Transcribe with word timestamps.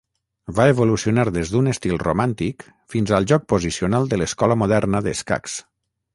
Va 0.59 0.63
evolucionar 0.69 1.25
des 1.35 1.51
d'un 1.55 1.69
estil 1.73 1.99
romàntic 2.05 2.65
fins 2.95 3.13
al 3.19 3.29
joc 3.33 3.47
posicional 3.55 4.11
de 4.15 4.21
l'Escola 4.23 4.59
moderna 4.65 5.05
d'escacs. 5.11 5.63